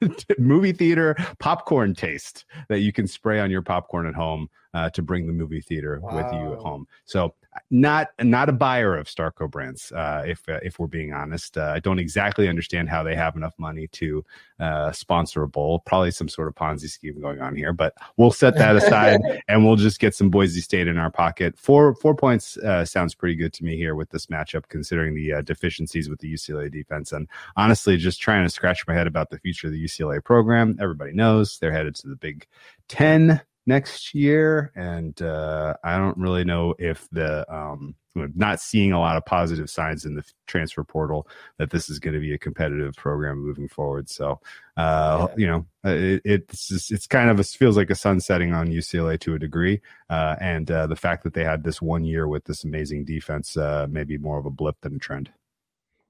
[0.38, 5.02] movie theater popcorn taste that you can spray on your popcorn at home uh, to
[5.02, 6.14] bring the movie theater wow.
[6.14, 6.86] with you at home.
[7.04, 7.34] So
[7.70, 11.56] not not a buyer of Starco brands, uh, if uh, if we're being honest.
[11.56, 14.24] Uh, I don't exactly understand how they have enough money to
[14.60, 15.80] uh, sponsor a bowl.
[15.80, 19.64] Probably some sort of Ponzi scheme going on here, but we'll set that aside and
[19.64, 21.58] we'll just get some Boise State in our pocket.
[21.58, 25.42] Four four points uh, sounds pretty good to me here with this matchup, considering the
[25.42, 27.12] deficiencies with the UCLA defense.
[27.12, 30.78] And honestly, just trying to scratch my head about the future of the UCLA program.
[30.80, 32.46] Everybody knows they're headed to the Big
[32.88, 37.94] Ten next year, and uh, I don't really know if the um,
[38.34, 41.28] not seeing a lot of positive signs in the transfer portal
[41.58, 44.08] that this is going to be a competitive program moving forward.
[44.08, 44.40] So,
[44.76, 45.34] uh, yeah.
[45.36, 48.68] you know, uh, it, it's just, it's kind of a, feels like a sunsetting on
[48.68, 52.26] UCLA to a degree, uh, and uh, the fact that they had this one year
[52.26, 55.30] with this amazing defense uh, may be more of a blip than a trend.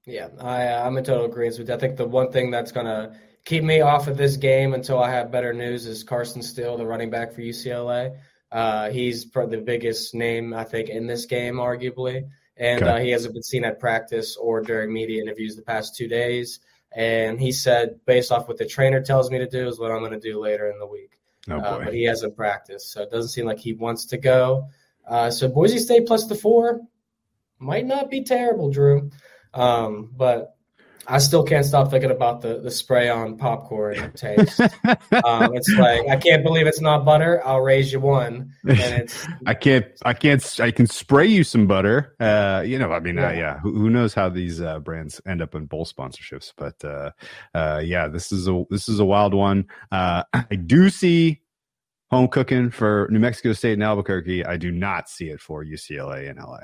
[0.05, 1.75] Yeah, I, I'm in total agreement with you.
[1.75, 3.13] I think the one thing that's going to
[3.45, 6.85] keep me off of this game until I have better news is Carson Steele, the
[6.85, 8.17] running back for UCLA.
[8.51, 12.29] Uh, he's the biggest name, I think, in this game, arguably.
[12.57, 12.91] And okay.
[12.91, 16.59] uh, he hasn't been seen at practice or during media interviews the past two days.
[16.91, 19.99] And he said, based off what the trainer tells me to do, is what I'm
[19.99, 21.19] going to do later in the week.
[21.49, 24.67] Oh, uh, but he hasn't practiced, so it doesn't seem like he wants to go.
[25.07, 26.81] Uh, so Boise State plus the four
[27.59, 29.09] might not be terrible, Drew.
[29.53, 30.55] Um, but
[31.09, 34.61] I still can't stop thinking about the the spray on popcorn taste.
[34.61, 37.45] um, it's like I can't believe it's not butter.
[37.45, 38.53] I'll raise you one.
[38.67, 42.15] And it's I can't I can't I can spray you some butter.
[42.19, 43.27] Uh, you know, I mean, yeah.
[43.27, 46.53] Uh, yeah who, who, knows how these uh, brands end up in bowl sponsorships?
[46.55, 47.11] But uh,
[47.53, 49.65] uh, yeah, this is a this is a wild one.
[49.91, 51.41] Uh, I do see
[52.11, 54.45] home cooking for New Mexico State and Albuquerque.
[54.45, 56.59] I do not see it for UCLA and LA.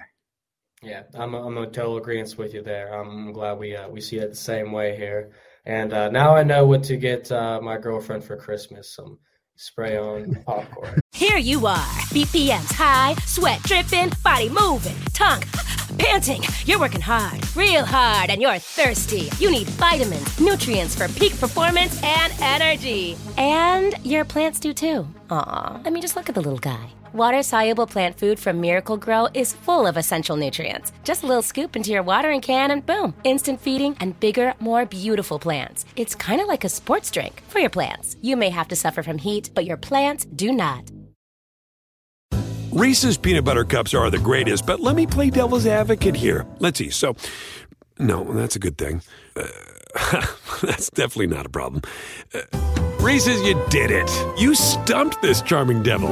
[0.85, 2.93] Yeah, I'm a, I'm a total agreement with you there.
[2.93, 5.31] I'm glad we uh, we see it the same way here.
[5.65, 9.17] And uh, now I know what to get uh, my girlfriend for Christmas: some
[9.55, 10.99] spray on popcorn.
[11.11, 15.41] Here you are, BPMs high, sweat dripping, body moving, tongue
[15.97, 16.43] panting.
[16.65, 19.29] You're working hard, real hard, and you're thirsty.
[19.39, 23.17] You need vitamins, nutrients for peak performance and energy.
[23.37, 25.07] And your plants do too.
[25.31, 26.89] Aw, I mean, just look at the little guy.
[27.15, 30.91] Water soluble plant food from Miracle-Gro is full of essential nutrients.
[31.06, 34.86] Just a little scoop into your watering can and boom, instant feeding and bigger, more
[34.86, 35.86] beautiful plants.
[35.95, 38.17] It's kind of like a sports drink for your plants.
[38.21, 40.91] You may have to suffer from heat, but your plants do not.
[42.73, 46.45] Reese's peanut butter cups are the greatest, but let me play devil's advocate here.
[46.60, 46.89] Let's see.
[46.89, 47.15] So,
[47.97, 49.01] no, that's a good thing.
[49.38, 49.47] Uh,
[50.62, 51.82] that's definitely not a problem.
[52.34, 52.41] Uh,
[52.99, 54.12] Reese's, you did it.
[54.38, 56.12] You stumped this charming devil.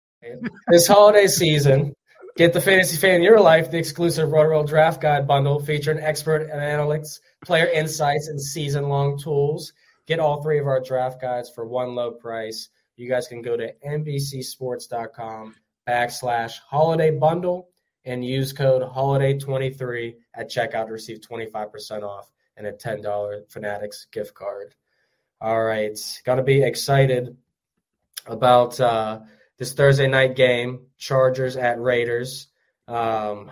[0.67, 1.95] this holiday season,
[2.35, 6.43] get the Fantasy Fan in Your Life, the exclusive Roto Draft Guide bundle featuring expert
[6.43, 9.73] and analytics, player insights, and season long tools.
[10.07, 12.69] Get all three of our draft guides for one low price.
[12.97, 15.55] You guys can go to NBCSports.com
[15.87, 17.69] backslash holiday bundle
[18.05, 24.33] and use code holiday23 at checkout to receive 25% off and a $10 Fanatics gift
[24.33, 24.75] card.
[25.39, 25.97] All right.
[26.25, 27.37] Got to be excited
[28.27, 29.21] about uh,
[29.61, 32.47] this Thursday night game, Chargers at Raiders.
[32.87, 33.51] Um,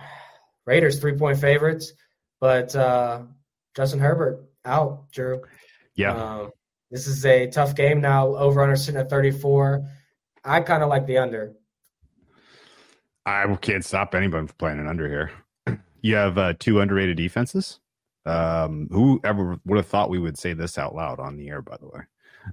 [0.66, 1.92] Raiders three point favorites,
[2.40, 3.22] but uh,
[3.76, 5.12] Justin Herbert out.
[5.12, 5.42] Drew.
[5.94, 6.16] Yeah.
[6.16, 6.50] Um,
[6.90, 8.34] this is a tough game now.
[8.34, 9.86] Over under sitting at 34.
[10.44, 11.54] I kind of like the under.
[13.24, 15.30] I can't stop anyone from playing an under here.
[16.02, 17.78] You have uh, two underrated defenses.
[18.24, 21.60] Um, who ever would have thought we would say this out loud on the air?
[21.60, 22.00] By the way,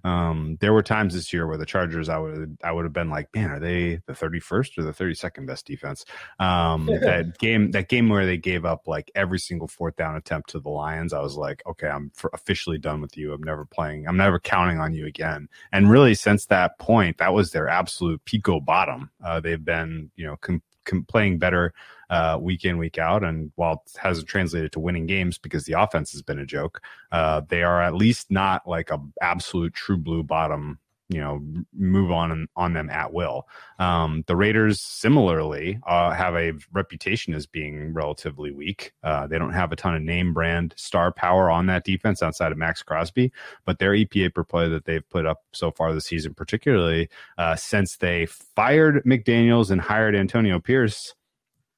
[0.04, 3.10] um, there were times this year where the Chargers, I would I would have been
[3.10, 6.06] like, man, are they the 31st or the 32nd best defense?
[6.39, 10.50] Um, that game, that game where they gave up like every single fourth down attempt
[10.52, 13.34] to the Lions, I was like, okay, I'm officially done with you.
[13.34, 14.08] I'm never playing.
[14.08, 15.47] I'm never counting on you again.
[15.71, 19.12] And really, since that point, that was their absolute pico bottom.
[19.23, 20.62] Uh, they've been, you know, com- com-
[21.08, 21.73] playing better
[22.10, 23.23] uh, week in week out.
[23.23, 26.82] And while it hasn't translated to winning games because the offense has been a joke,
[27.12, 31.41] uh, they are at least not like a absolute true blue bottom you know
[31.74, 33.48] move on on them at will.
[33.80, 38.93] Um, the Raiders similarly uh, have a reputation as being relatively weak.
[39.04, 42.52] Uh, they don't have a ton of name brand star power on that defense outside
[42.52, 43.32] of Maxx Crosby,
[43.65, 47.56] but their EPA per play that they've put up so far this season, particularly uh,
[47.56, 51.13] since they fired McDaniels and hired Antonio Pierce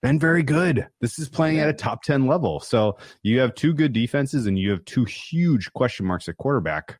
[0.01, 0.87] been very good.
[1.01, 2.59] This is playing at a top 10 level.
[2.61, 6.99] So you have two good defenses and you have two huge question marks at quarterback.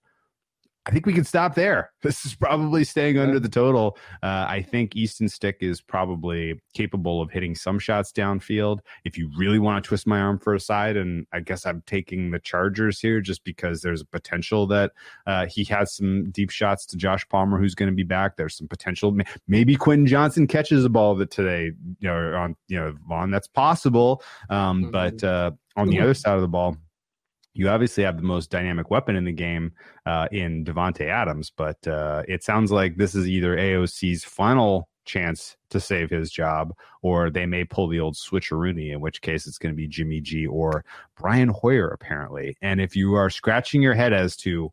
[0.90, 1.92] I think we can stop there.
[2.02, 3.98] This is probably staying under the total.
[4.24, 8.80] Uh, I think Easton Stick is probably capable of hitting some shots downfield.
[9.04, 11.84] If you really want to twist my arm for a side, and I guess I'm
[11.86, 14.94] taking the Chargers here just because there's a potential that
[15.28, 18.38] uh, he has some deep shots to Josh Palmer, who's going to be back.
[18.38, 19.16] There's some potential.
[19.48, 21.74] Maybe Quentin Johnston catches a ball it today.
[22.00, 23.30] You know, on you know, Vaughn.
[23.30, 24.24] That's possible.
[24.50, 24.92] Um, mm-hmm.
[24.92, 26.78] But uh, on the other side of the ball
[27.54, 29.72] you obviously have the most dynamic weapon in the game
[30.06, 35.58] uh, in Davante Adams, but uh, it sounds like this is either AOC's final chance
[35.72, 39.58] to save his job, or they may pull the old switcheroony, in which case it's
[39.58, 40.86] going to be Jimmy G or
[41.18, 42.56] Brian Hoyer, apparently.
[42.62, 44.72] And if you are scratching your head as to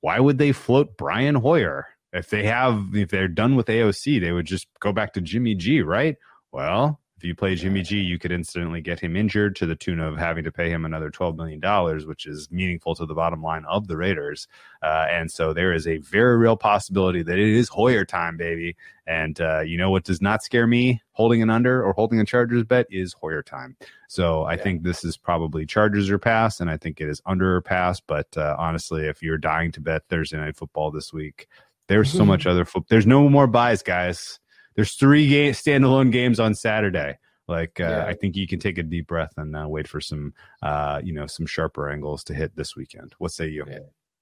[0.00, 1.86] why would they float Brian Hoyer?
[2.12, 5.54] If they have, if they're done with AOC, they would just go back to Jimmy
[5.54, 6.16] G, right?
[6.52, 9.98] Well, if you play Jimmy G, you could instantly get him injured to the tune
[9.98, 11.60] of having to pay him another $12 million,
[12.06, 14.46] which is meaningful to the bottom line of the Raiders.
[14.84, 18.76] Uh, and so there is a very real possibility that it is Hoyer time, baby.
[19.04, 22.24] And uh, you know what does not scare me holding an under or holding a
[22.24, 23.76] Chargers bet is Hoyer time.
[24.06, 24.62] So I yeah.
[24.62, 27.98] think this is probably Chargers or pass, and I think it is under or pass.
[27.98, 31.48] But uh, honestly, if you're dying to bet Thursday night football this week,
[31.88, 32.86] there's so much other football.
[32.88, 34.38] There's no more buys, guys
[34.78, 37.18] there's three game standalone games on Saturday.
[37.48, 38.04] Like uh, yeah.
[38.06, 41.12] I think you can take a deep breath and uh, wait for some uh, you
[41.12, 43.12] know some sharper angles to hit this weekend.
[43.18, 43.64] What say you?
[43.68, 43.78] Yeah.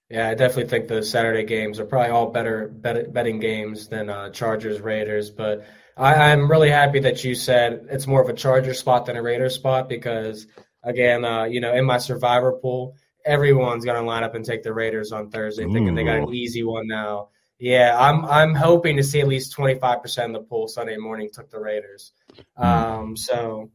[0.08, 4.08] yeah I definitely think the Saturday games are probably all better bet- betting games than
[4.08, 5.30] uh, Chargers Raiders.
[5.30, 9.16] But I, am really happy that you said it's more of a Charger spot than
[9.16, 10.46] a Raider spot because
[10.82, 14.72] again, uh, you know, in my survivor pool, everyone's gonna line up and take the
[14.72, 15.72] Raiders on Thursday, Ooh.
[15.74, 17.28] thinking they got an easy one now.
[17.58, 21.50] Yeah, I'm I'm hoping to see at least 25% of the pool Sunday morning took
[21.50, 22.12] the Raiders.
[22.56, 22.62] Hmm.
[22.62, 23.70] Um, so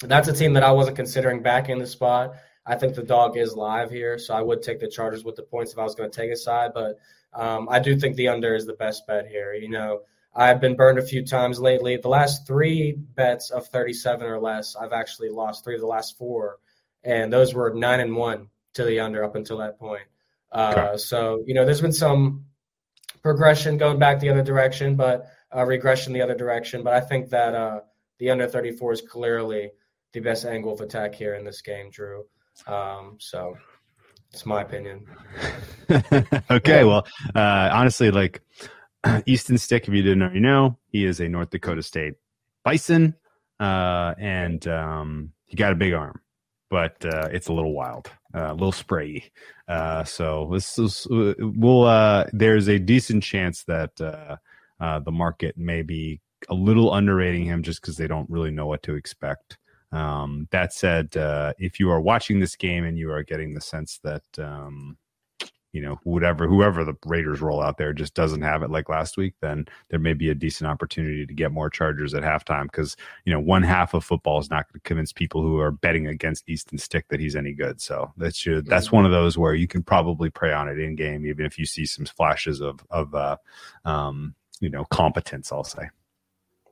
[0.00, 2.34] that's a team that I wasn't considering back in the spot.
[2.66, 5.44] I think the dog is live here, so I would take the Chargers with the
[5.44, 6.72] points if I was going to take a side.
[6.74, 6.98] But
[7.32, 9.54] um, I do think the under is the best bet here.
[9.54, 10.00] You know,
[10.34, 11.96] I've been burned a few times lately.
[11.96, 16.18] The last three bets of 37 or less, I've actually lost three of the last
[16.18, 16.58] four,
[17.04, 20.04] and those were nine and one to the under up until that point.
[20.52, 20.96] Uh, okay.
[20.98, 22.46] So you know, there's been some
[23.26, 26.84] progression going back the other direction, but uh, regression the other direction.
[26.84, 27.80] But I think that uh,
[28.20, 29.72] the under 34 is clearly
[30.12, 32.24] the best angle of attack here in this game, Drew.
[32.68, 33.56] Um, so
[34.32, 35.06] it's my opinion.
[36.50, 38.42] okay, well, uh, honestly, like
[39.26, 42.14] Easton Stick, if you didn't already know, he is a North Dakota State
[42.62, 43.16] Bison,
[43.58, 46.20] uh, and um, he got a big arm,
[46.70, 49.30] but uh, it's a little wild a little sprayy.
[49.68, 54.36] Uh, so this is we'll uh, there's a decent chance that uh,
[54.80, 58.66] uh, the market may be a little underrating him just because they don't really know
[58.66, 59.58] what to expect.
[59.92, 63.60] Um, that said, uh, if you are watching this game and you are getting the
[63.60, 64.98] sense that um,
[65.76, 69.18] you know, whatever whoever the Raiders roll out there just doesn't have it like last
[69.18, 72.96] week, then there may be a decent opportunity to get more Chargers at halftime because
[73.26, 76.06] you know one half of football is not going to convince people who are betting
[76.06, 77.82] against Easton Stick that he's any good.
[77.82, 80.96] So that's should, that's one of those where you can probably prey on it in
[80.96, 83.36] game, even if you see some flashes of of uh,
[83.84, 85.52] um, you know competence.
[85.52, 85.90] I'll say.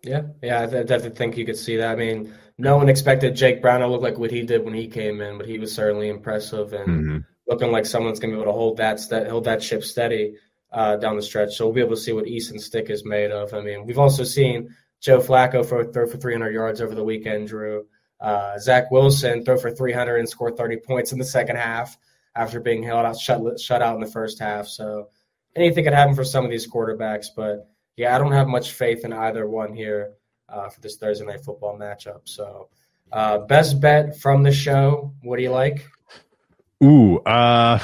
[0.03, 1.91] Yeah, yeah, I definitely think you could see that.
[1.91, 4.89] I mean, no one expected Jake Brown to look like what he did when he
[4.89, 6.89] came in, but he was certainly impressive and.
[6.89, 9.85] Mm-hmm looking like someone's going to be able to hold that st- hold that ship
[9.85, 10.37] steady
[10.73, 11.55] uh, down the stretch.
[11.55, 13.55] So we'll be able to see what Easton Stick is made of.
[13.55, 17.49] I mean, we've also seen Joe Flacco throw, for 300 yards over the weekend.
[17.49, 17.87] Drew
[18.21, 21.97] uh, Zach Wilson throw for 300 and score 30 points in the second half
[22.35, 24.67] after being held out shut shut out in the first half.
[24.67, 25.09] So
[25.55, 29.05] anything could happen for some of these quarterbacks, but yeah, I don't have much faith
[29.05, 30.15] in either one here
[30.49, 32.23] uh, for this Thursday night football matchup.
[32.25, 32.69] So.
[33.13, 35.13] Uh, best bet from the show.
[35.23, 35.87] What do you like?
[36.85, 37.79] Ooh, uh,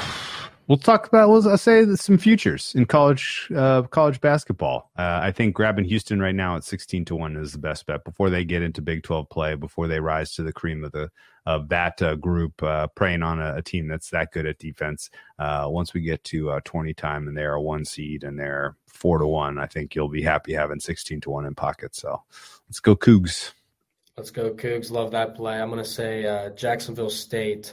[0.66, 1.30] we'll talk about.
[1.30, 4.90] We'll say some futures in college uh, college basketball.
[4.98, 8.04] Uh, I think grabbing Houston right now at sixteen to one is the best bet
[8.04, 11.10] before they get into Big Twelve play, before they rise to the cream of the
[11.46, 15.08] of that uh, group, uh, preying on a, a, team that's that good at defense.
[15.38, 18.76] Uh, once we get to uh, twenty time and they're a one seed and they're
[18.86, 21.94] four to one, I think you'll be happy having sixteen to one in pocket.
[21.94, 22.22] So
[22.68, 23.52] let's go Cougs.
[24.18, 24.90] Let's go Cougs.
[24.90, 25.58] Love that play.
[25.58, 27.72] I'm going to say Jacksonville State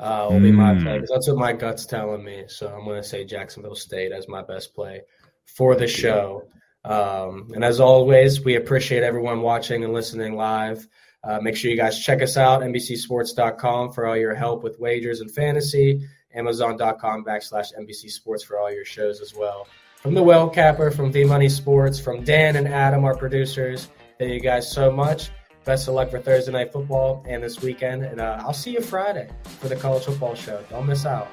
[0.00, 1.06] uh, will be my play mm.
[1.08, 2.44] that's what my gut's telling me.
[2.48, 5.02] So I'm going to say Jacksonville State as my best play
[5.46, 6.48] for the show.
[6.84, 10.86] Um, and as always, we appreciate everyone watching and listening live.
[11.22, 15.20] Uh, make sure you guys check us out, NBCSports.com for all your help with wagers
[15.20, 19.66] and fantasy, Amazon.com backslash NBC Sports for all your shows as well.
[20.02, 23.88] From the Whale Capper, from V Money Sports, from Dan and Adam, our producers,
[24.18, 25.30] thank you guys so much.
[25.64, 28.04] Best of luck for Thursday Night Football and this weekend.
[28.04, 29.28] And uh, I'll see you Friday
[29.60, 30.62] for the college football show.
[30.68, 31.28] Don't miss out.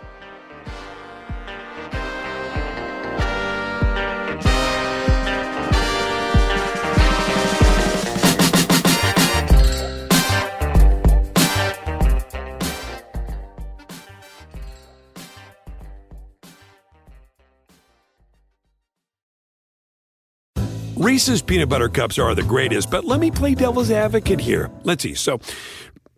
[21.21, 24.71] Reese's peanut butter cups are the greatest, but let me play devil's advocate here.
[24.81, 25.13] Let's see.
[25.13, 25.39] So,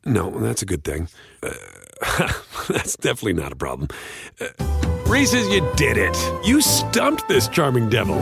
[0.06, 1.10] no, that's a good thing.
[1.44, 1.52] Uh,
[2.70, 3.90] that's definitely not a problem.
[4.40, 4.48] Uh,
[5.06, 6.18] Reese's, you did it.
[6.46, 8.16] You stumped this charming devil.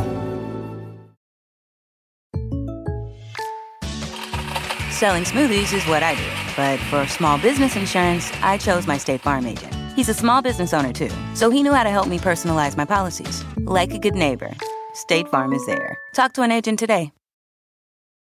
[4.89, 6.25] Selling smoothies is what I do,
[6.57, 9.71] but for small business insurance, I chose my State Farm agent.
[9.95, 12.86] He's a small business owner too, so he knew how to help me personalize my
[12.86, 13.45] policies.
[13.57, 14.55] Like a good neighbor,
[14.93, 15.97] State Farm is there.
[16.13, 17.11] Talk to an agent today.